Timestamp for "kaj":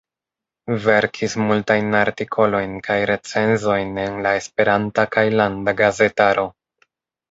2.89-2.97, 5.17-5.29